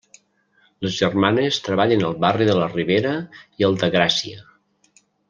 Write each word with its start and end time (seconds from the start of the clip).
Les 0.85 0.95
germanes 1.01 1.59
treballen 1.67 2.05
al 2.07 2.17
barri 2.25 2.47
de 2.47 2.55
La 2.63 2.71
Ribera 2.71 3.13
i 3.61 3.67
al 3.69 3.79
de 3.85 3.91
Gràcia. 3.97 4.43